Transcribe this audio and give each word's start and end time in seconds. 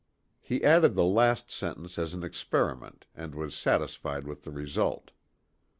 He 0.39 0.63
added 0.63 0.95
the 0.95 1.03
last 1.03 1.51
sentence 1.51 1.99
as 1.99 2.15
an 2.15 2.23
experiment, 2.23 3.05
and 3.13 3.35
was 3.35 3.53
satisfied 3.53 4.25
with 4.25 4.41
the 4.45 4.51
result. 4.51 5.11